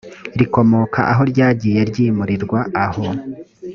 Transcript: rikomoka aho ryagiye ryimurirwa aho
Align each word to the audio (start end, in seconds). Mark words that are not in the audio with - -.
rikomoka 0.39 1.01
aho 1.11 1.21
ryagiye 1.31 1.79
ryimurirwa 1.89 2.59
aho 2.85 3.05